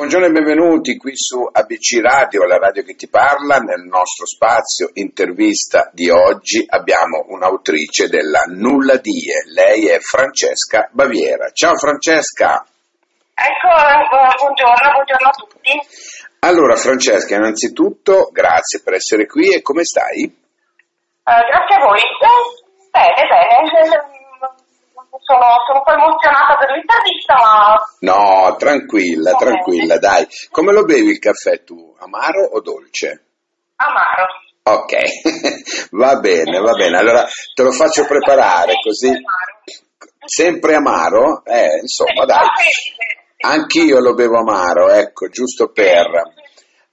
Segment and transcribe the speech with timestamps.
[0.00, 3.58] buongiorno e benvenuti qui su ABC Radio, la radio che ti parla.
[3.58, 9.44] Nel nostro spazio intervista di oggi abbiamo un'autrice della Nulla Die.
[9.52, 11.50] Lei è Francesca Baviera.
[11.52, 12.64] Ciao Francesca.
[13.34, 15.72] Ecco, eh, buongiorno, buongiorno a tutti.
[16.48, 20.24] Allora Francesca, innanzitutto grazie per essere qui e come stai?
[20.24, 22.00] Uh, grazie a voi.
[22.00, 24.19] Eh, bene, bene
[25.22, 27.76] sono, sono un po' emozionata per l'intervista, ma...
[28.00, 30.26] No, tranquilla, tranquilla, dai.
[30.50, 31.94] Come lo bevi il caffè tu?
[31.98, 33.24] Amaro o dolce?
[33.76, 34.26] Amaro.
[34.62, 34.92] Ok,
[35.92, 36.98] va bene, va bene.
[36.98, 39.10] Allora te lo faccio preparare così.
[40.24, 41.42] Sempre amaro?
[41.44, 42.46] Eh, insomma, dai.
[43.42, 46.06] Anch'io lo bevo amaro, ecco, giusto per...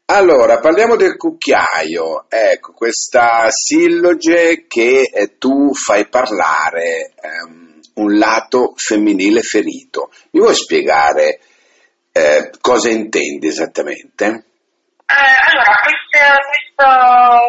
[0.10, 7.12] Allora, parliamo del cucchiaio, ecco, questa silloge che eh, tu fai parlare.
[7.22, 7.67] Ehm,
[7.98, 10.10] un lato femminile ferito.
[10.32, 11.40] Mi vuoi spiegare
[12.12, 14.26] eh, cosa intendi esattamente?
[15.08, 16.20] Eh, allora, questo,
[16.52, 16.88] questo,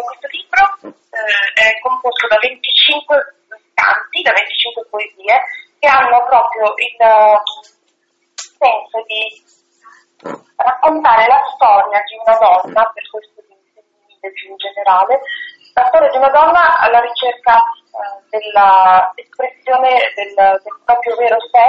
[0.07, 3.35] questo libro eh, è composto da 25
[3.75, 5.35] canti, da 25 poesie,
[5.79, 6.97] che hanno proprio il
[8.59, 9.23] senso di
[10.57, 15.21] raccontare la storia di una donna, per questo di femminile più in generale,
[15.79, 21.67] la storia di una donna alla ricerca eh, dell'espressione del, del, proprio vero sé,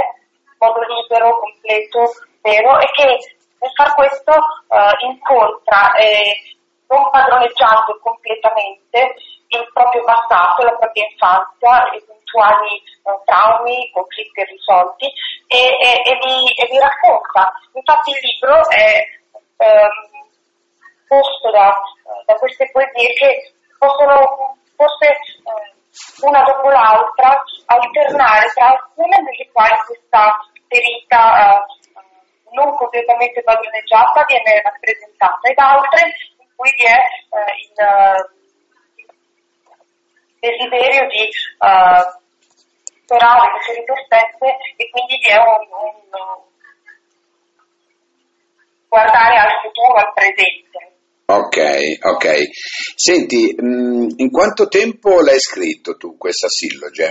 [0.50, 2.10] in modo libero, completo,
[2.42, 3.06] vero, e che
[3.60, 6.58] nel far questo eh, incontra, eh,
[6.88, 9.14] non padroneggiando completamente,
[9.50, 15.06] il proprio passato, la propria infanzia, eventuali eh, traumi, conflitti irrisolti
[15.48, 17.52] e, e, e, li, e, li, racconta.
[17.74, 19.04] Infatti il libro è
[19.58, 19.90] eh,
[21.08, 21.74] posto da,
[22.26, 25.74] da, queste poesie che possono forse eh,
[26.22, 31.66] una dopo l'altra alternare tra alcune nelle quali questa ferita eh,
[32.52, 36.02] non completamente padroneggiata viene rappresentata ed altre
[36.38, 38.38] in cui vi è eh, il
[40.40, 41.30] desiderio di
[43.02, 46.48] superare le ferite stesse e quindi vi è un, un
[48.88, 50.99] guardare al futuro, al presente.
[51.30, 51.58] Ok,
[52.02, 52.26] ok.
[52.96, 57.06] Senti, mh, mm, in quanto tempo l'hai scritto tu questa silloge?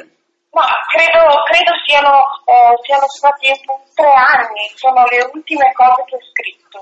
[0.51, 3.47] Ma credo, credo siano, eh, siano, stati
[3.95, 6.79] tre anni, sono le ultime cose che ho scritto.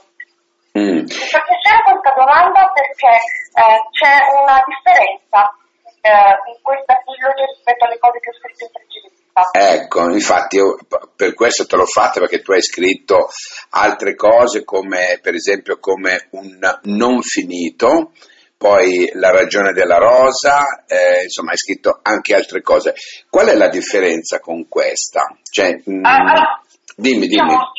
[0.80, 1.04] Mm.
[1.04, 5.52] Mi fa piacere questa domanda perché eh, c'è una differenza
[6.00, 9.25] eh, in questa silloge rispetto alle cose che ho scritto in precedenza.
[9.52, 10.78] Ecco, infatti io
[11.14, 13.28] per questo te l'ho fatta perché tu hai scritto
[13.70, 18.12] altre cose come per esempio come un non finito,
[18.56, 22.94] poi la ragione della rosa, eh, insomma hai scritto anche altre cose.
[23.28, 25.26] Qual è la differenza con questa?
[25.42, 26.62] Cioè, mh, mm, ah,
[26.96, 27.48] dimmi, dimmi.
[27.48, 27.72] Diciamo,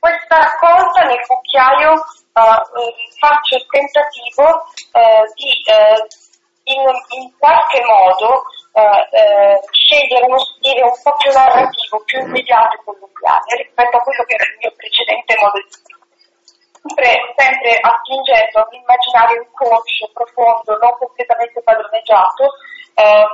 [0.00, 2.82] questa raccolta nel cucchiaio uh,
[3.16, 4.42] faccio il tentativo
[4.90, 6.02] uh, di uh,
[6.64, 13.62] in, in, qualche modo scegliere uno stile un po' più narrativo, più immediato e colloquiale
[13.62, 15.92] rispetto a quello che era il mio precedente modo di scrivere
[16.82, 22.44] sempre, sempre attingendo a un immaginario inconscio, profondo, non completamente padroneggiato.
[22.94, 23.26] Eh,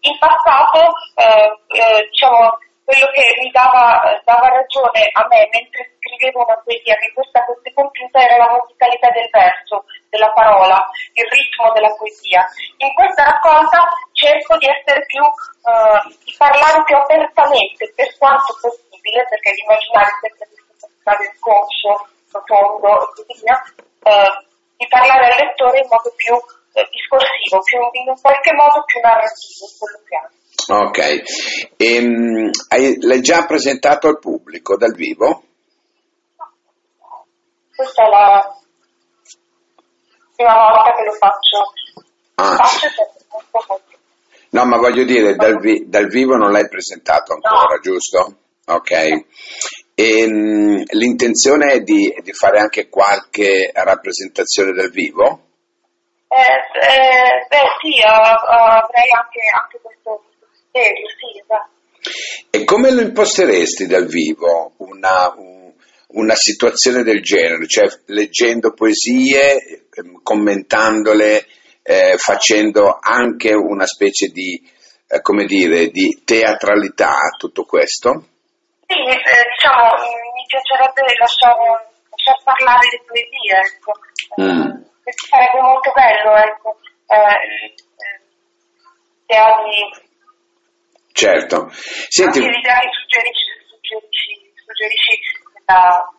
[0.00, 6.44] in passato, eh, eh, diciamo, quello che mi dava, dava, ragione a me mentre scrivevo
[6.44, 9.84] una poesia che questa fosse compiuta era la musicalità del verso,
[10.16, 10.80] della parola,
[11.12, 12.40] il ritmo della poesia.
[12.80, 13.84] In questa raccolta
[14.16, 20.32] cerco di essere più, eh, di parlare più apertamente per quanto possibile, perché l'immaginario è
[20.32, 21.90] sempre questo inconscio,
[22.32, 23.56] profondo e così via,
[24.08, 24.32] eh,
[24.76, 29.00] di parlare al lettore in modo più eh, discorsivo, più, in un qualche modo più
[29.00, 30.32] narrativo, colloquiale.
[30.66, 30.98] Ok,
[31.76, 35.42] e, um, hai, l'hai già presentato al pubblico dal vivo?
[37.76, 38.56] Questa è la
[40.36, 41.72] prima volta che lo faccio.
[42.36, 42.56] Ah.
[42.56, 42.86] Faccio
[44.50, 47.80] no, ma voglio dire, dal, vi- dal, vivo non l'hai presentato ancora, no.
[47.80, 48.36] giusto?
[48.66, 49.24] Ok.
[49.94, 55.40] E, um, l'intenzione è di, di, fare anche qualche rappresentazione dal vivo?
[56.28, 60.22] Eh, eh, beh sì, avrei anche, anche questo
[60.70, 61.74] criterio, sì, esatto.
[62.50, 65.55] E come lo imposteresti dal vivo una, un,
[66.08, 67.66] una situazione del genere?
[67.66, 71.46] Cioè leggendo poesie, ehm, commentandole,
[71.82, 74.60] eh, facendo anche una specie di,
[75.08, 78.26] eh, come dire, di teatralità a tutto questo?
[78.86, 79.90] Sì, eh, diciamo,
[80.34, 83.92] mi piacerebbe lasciare, lasciare parlare le poesie, ecco.
[84.40, 84.84] Mm.
[85.06, 86.78] Sarebbe molto bello, ecco.
[87.06, 87.74] Eh,
[89.26, 90.04] l'idea di...
[91.12, 91.68] Certo.
[91.70, 92.38] Senti...
[92.38, 95.14] Anche l'idea che suggerisci, suggerisci, suggerisci
[95.66, 96.12] la,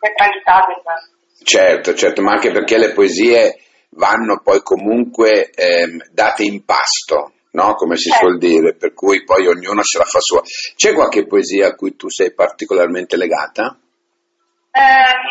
[0.00, 1.46] teatralità del...
[1.46, 3.60] Certo, certo, ma anche perché le poesie
[3.90, 7.74] vanno poi comunque ehm, date in pasto, no?
[7.74, 8.26] come si Certo.
[8.26, 10.42] suol dire, per cui poi ognuno se la fa sua.
[10.76, 13.78] C'è qualche poesia a cui tu sei particolarmente legata?
[14.72, 15.30] Eh,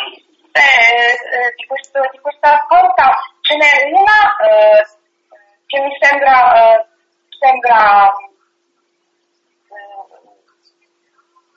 [0.51, 4.83] eh, di, questo, di questa raccolta ce n'è una eh,
[5.67, 6.85] che mi sembra, eh,
[7.39, 8.11] sembra
[9.69, 10.09] eh,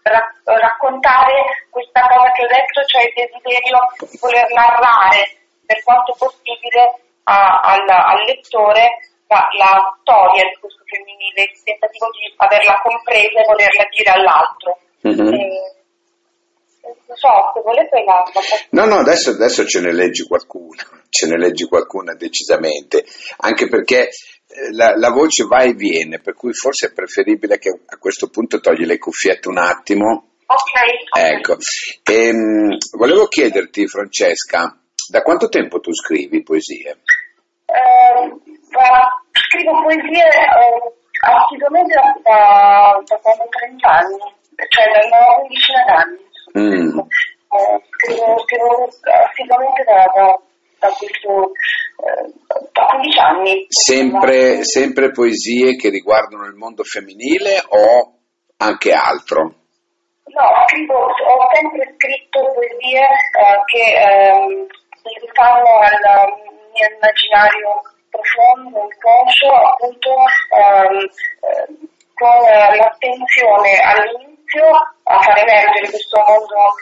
[0.02, 3.78] ra- raccontare questa cosa che ho detto, cioè il desiderio
[4.10, 5.22] di voler narrare
[5.66, 12.06] per quanto possibile a- al, al lettore la, la storia di questo femminile, il tentativo
[12.12, 14.78] di averla compresa e volerla dire all'altro.
[15.02, 15.32] Mhm.
[15.32, 15.80] Eh,
[16.82, 18.40] non so, se volete la, la
[18.70, 23.04] No, no, adesso, adesso ce ne leggi qualcuna, ce ne leggi qualcuna decisamente,
[23.38, 24.10] anche perché
[24.72, 28.60] la, la voce va e viene, per cui forse è preferibile che a questo punto
[28.60, 30.30] togli le cuffiette un attimo.
[30.46, 31.18] Ok.
[31.18, 31.56] Ecco,
[32.04, 34.76] Ehm, volevo chiederti, Francesca,
[35.08, 37.02] da quanto tempo tu scrivi poesie?
[37.66, 38.40] Eh,
[39.32, 44.18] scrivo poesie eh, assiduamente da, da, quando ho 30 anni,
[44.68, 46.30] cioè da una quindicina d'anni.
[46.58, 46.98] Mm.
[46.98, 48.90] Eh, scrivo, scrivo
[49.84, 50.40] da, da,
[50.82, 51.54] da questo,
[52.02, 52.26] eh,
[52.74, 53.66] da 15 anni.
[53.68, 58.18] Sempre, sempre poesie che riguardano il mondo femminile o
[58.58, 59.54] anche altro?
[60.26, 64.66] No, scrivo, ho sempre scritto poesie eh, che
[65.02, 66.32] si rifanno al
[66.72, 70.10] mio immaginario profondo, inconscio, appunto
[70.52, 71.66] ehm, eh,
[72.14, 74.68] con eh, l'attenzione all'inizio
[75.04, 76.76] a far emergere questo mondo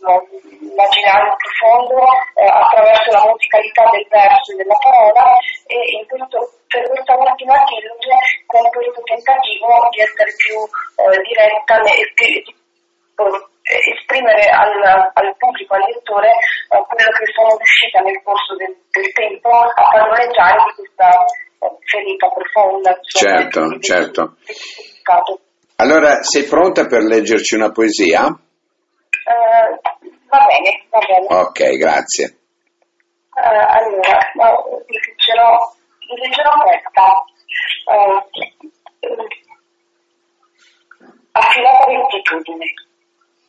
[0.00, 2.00] mm, immaginario profondo
[2.40, 5.36] eh, attraverso la musicalità del verso e della parola
[5.68, 8.16] e in questo, per questa ultima silloge
[8.46, 12.58] con questo tentativo di essere più eh, diretta e più- di
[13.70, 14.80] eh, esprimere al,
[15.12, 19.68] al pubblico, al lettore, eh, quello che sono riuscita nel corso del, del tempo a
[19.76, 21.10] padroneggiare di questa
[21.60, 22.98] eh, ferita profonda.
[23.04, 24.22] Certo, di- di- certo.
[25.04, 25.38] di.
[25.76, 28.26] Allora, sei pronta per leggerci una poesia?
[28.26, 29.68] Eh,
[30.28, 31.19] va bene, va bene.
[31.32, 32.26] Ok, grazie.
[32.26, 35.62] Eh, allora, no, vi leggerò,
[36.00, 37.24] vi leggerò questa.
[37.86, 38.54] Eh,
[41.30, 42.66] affilata rettitudine,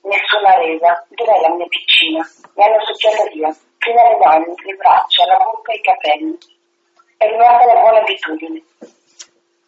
[0.04, 2.22] nessuna resa, dov'è la mia piccina?
[2.54, 3.50] Mi hanno succhiata via,
[3.80, 6.38] prima le mani, le braccia, la bocca e i capelli.
[7.18, 8.62] È rimasta la buona abitudine.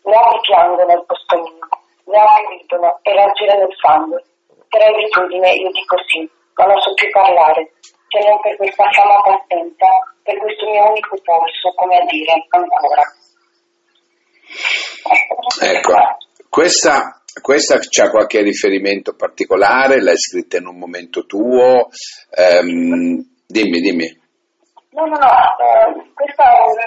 [0.03, 1.67] Le api piangono al posto mio,
[2.03, 4.21] le api ridono e raggirano nel fango.
[4.69, 7.73] Per abitudine io dico sì, ma non so più parlare,
[8.13, 9.87] se non per questa affamata assenza,
[10.21, 13.01] per questo mio unico polso, come a dire, ancora.
[15.61, 15.93] Ecco,
[16.47, 20.01] questa, questa c'ha qualche riferimento particolare?
[20.01, 21.89] L'hai scritta in un momento tuo?
[22.37, 23.17] Ehm,
[23.47, 24.21] dimmi, dimmi.
[24.91, 26.43] No, no, no, eh, questa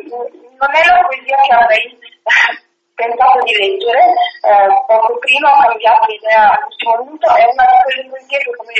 [0.07, 1.99] non è la poesia che avrei
[2.95, 4.15] pensato di leggere,
[4.47, 8.73] eh, poco prima ho cambiato idea all'ultimo minuto, è una di quelle poesie che come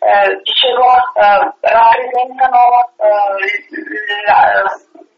[0.00, 4.62] eh, dicevo eh, rappresentano eh, la-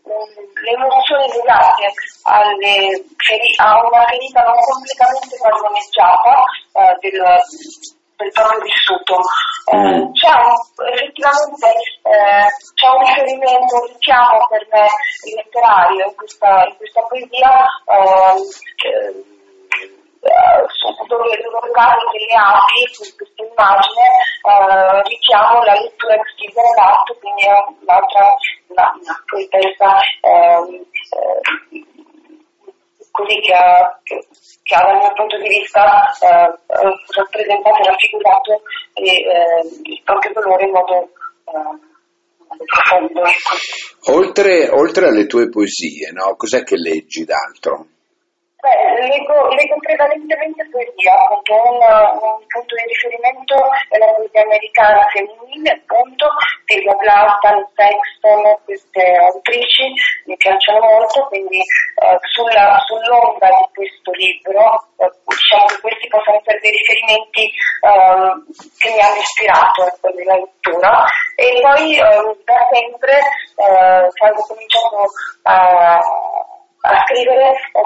[0.08, 1.92] le emozioni legate
[2.24, 6.42] alle feri- a una ferita non completamente padroneggiata
[6.72, 7.20] eh, del,
[8.16, 9.20] del proprio vissuto.
[9.70, 10.12] Eh, Mm.
[10.16, 11.68] c'è un- effettivamente
[12.08, 14.86] eh, c'è un riferimento, un richiamo per me
[15.36, 18.38] letterario in questa, in questa poesia ehm,
[18.76, 19.24] che-
[20.20, 24.06] eh, dove, dove parlo delle api, su questa immagine,
[24.42, 28.34] eh, richiamo la lettura di Silvia Gatto, quindi è un'altra
[28.68, 31.86] una, una poetessa ehm, eh,
[33.10, 34.26] così che ha, che,
[34.62, 38.62] che ha dal mio punto di vista eh, eh, rappresentato e raffigurato
[38.94, 41.10] eh, eh, il proprio dolore in modo
[41.48, 41.86] eh,
[42.48, 43.22] modo profondo.
[43.24, 44.12] ecco.
[44.12, 46.34] Oltre, oltre alle tue poesie, no?
[46.36, 47.86] cos'è che leggi d'altro?
[48.60, 53.54] Beh, leggo, leggo prevalentemente poesia, appunto un, un punto di riferimento
[53.88, 56.26] è la poesia americana femminile, appunto,
[56.98, 59.94] Plath, Anne Sexton, queste autrici
[60.26, 66.36] mi piacciono molto, quindi eh, sulla- sull'onda di questo libro, eh, diciamo che questi possono
[66.38, 67.46] essere dei riferimenti
[67.86, 68.44] ehm,
[68.78, 71.04] che mi hanno ispirato ecco, nella lettura.
[71.36, 73.18] E poi ehm, da sempre,
[73.54, 75.06] eh, quando ho cominciato
[75.44, 76.00] a
[76.80, 77.82] a scrivere ho,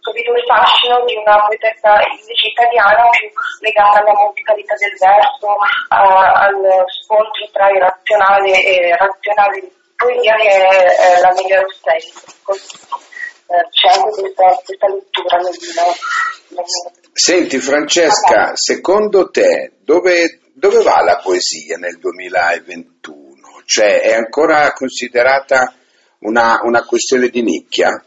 [0.00, 3.28] subito il fascino di una poetessa invece italiana più
[3.60, 5.48] legata alla musicalità del verso,
[5.88, 12.12] a- al scontro tra irrazionale e razionale di poesia che è, la Melia Rosselli.
[13.48, 15.56] eh, c'è anche questa, questa lettura nel,
[16.54, 16.64] nel,
[17.12, 23.62] Senti Francesca, secondo te dove, dove va la poesia nel 2021?
[23.64, 25.74] Cioè è ancora considerata
[26.20, 28.02] una, una questione di nicchia?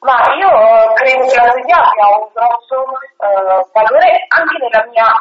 [0.00, 2.80] Ma io credo che la poesia abbia un grosso
[3.20, 5.12] eh, valore anche nella mia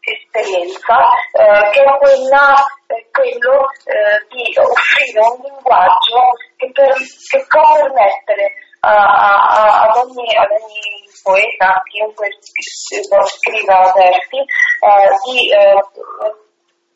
[0.00, 0.96] esperienza,
[1.32, 2.54] eh, che è quella,
[2.86, 9.96] eh, quello eh, di offrire un linguaggio che, per, che può permettere a, a, ad,
[9.96, 15.76] ogni, ad ogni poeta, chiunque scriva versi, eh, di eh,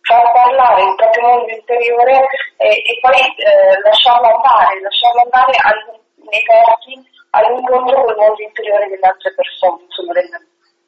[0.06, 6.00] far parlare il proprio mondo interiore e, e poi eh, lasciarlo andare, lasciarlo andare al,
[6.30, 6.94] nei versi
[7.30, 10.30] all'incontro col mondo interiore delle altre persone, insomma del,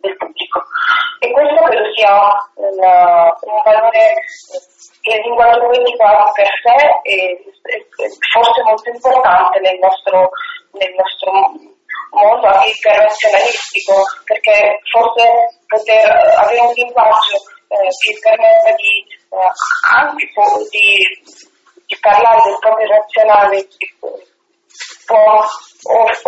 [0.00, 0.62] del pubblico.
[1.18, 2.14] E questo credo sia
[2.54, 4.14] un, un valore
[5.02, 7.42] che il linguaggio poetico ha per sé e,
[7.74, 7.86] e,
[8.32, 10.30] forse molto importante nel nostro,
[10.78, 11.32] nel nostro
[12.10, 13.94] mondo anche internazionalistico,
[14.24, 16.08] perché forse poter
[16.38, 17.36] avere un linguaggio
[17.68, 19.52] eh, che permetta di eh,
[19.90, 20.26] anche
[20.70, 20.96] di,
[21.86, 23.68] di, parlare del proprio razionale
[25.06, 25.44] può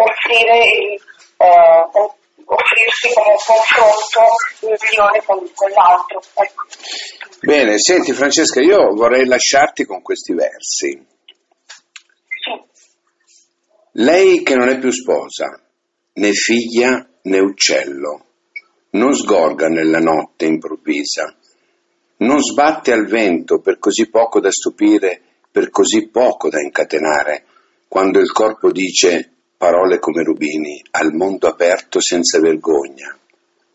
[0.05, 1.03] offrire il,
[1.39, 2.19] eh,
[2.53, 4.21] offrirsi come confronto
[4.63, 6.21] migliore con, con l'altro.
[6.35, 6.65] Ecco.
[7.41, 11.07] Bene, senti Francesca, io vorrei lasciarti con questi versi.
[12.41, 12.69] Sì.
[13.93, 15.61] Lei che non è più sposa,
[16.15, 18.25] né figlia né uccello,
[18.91, 21.35] non sgorga nella notte improvvisa,
[22.19, 25.21] non sbatte al vento per così poco da stupire,
[25.51, 27.45] per così poco da incatenare,
[27.89, 33.17] quando il corpo dice parole come rubini, al mondo aperto senza vergogna,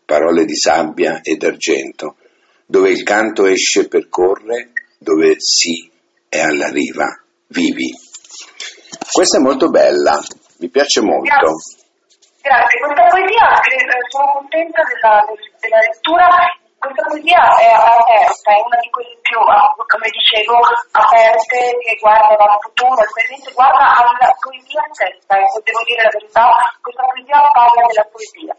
[0.04, 2.16] parole di sabbia ed argento,
[2.66, 5.88] dove il canto esce per corre, dove sì
[6.28, 7.06] è alla riva,
[7.48, 7.92] vivi.
[9.12, 10.20] Questa è molto bella,
[10.58, 11.56] mi piace molto.
[12.46, 15.18] Grazie, questa poesia, eh, sono contenta della,
[15.58, 16.30] della lettura
[16.78, 20.54] questa poesia è aperta, è una di quelle più, ah, come dicevo,
[20.94, 26.14] aperte che guardano al futuro, al presente, guarda alla poesia stessa, ecco, devo dire la
[26.14, 26.46] verità,
[26.78, 28.54] questa poesia parla della poesia.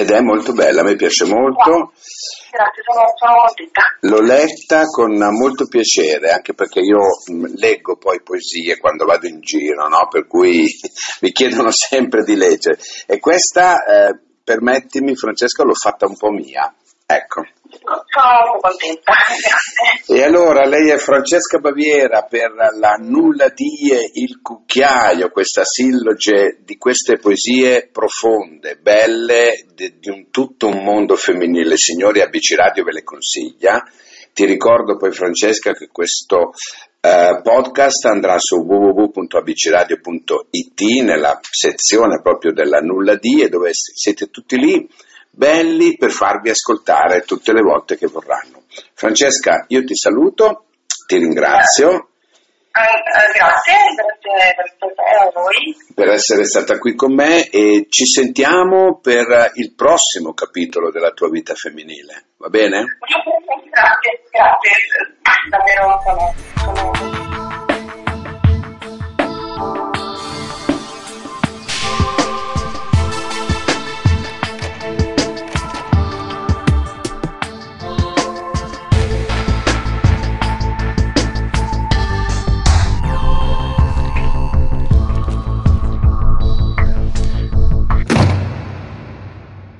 [0.00, 1.92] Ed è molto bella, a me piace molto.
[2.52, 3.82] Grazie, sono, sono contenta.
[4.02, 7.00] L'ho letta con molto piacere, anche perché io
[7.32, 10.06] mm, leggo poi poesie quando vado in giro, no?
[10.08, 10.68] per cui
[11.20, 12.78] mi chiedono sempre di leggere.
[13.06, 16.72] E questa, eh, permettimi Francesca, l'ho fatta un po' mia.
[17.04, 17.42] Ecco.
[17.80, 19.12] Sono contenta.
[20.06, 26.76] E allora lei è Francesca Baviera per la Nulla Die il cucchiaio, questa silloge di
[26.76, 31.76] queste poesie profonde, belle, di, di un, tutto un mondo femminile.
[31.76, 33.82] Signori, ABC Radio ve le consiglia.
[34.32, 36.52] Ti ricordo poi Francesca che questo
[37.00, 44.88] eh, podcast andrà su www.abcradio.it nella sezione proprio della Nulla Die dove siete tutti lì
[45.38, 48.64] belli per farvi ascoltare tutte le volte che vorranno.
[48.92, 50.64] Francesca, io ti saluto,
[51.06, 52.08] ti ringrazio.
[52.72, 55.76] Eh, eh, grazie, grazie, grazie a voi.
[55.94, 61.30] Per essere stata qui con me e ci sentiamo per il prossimo capitolo della tua
[61.30, 62.98] vita femminile, va bene?
[63.70, 64.70] Grazie, grazie,
[65.50, 66.97] davvero sono, sono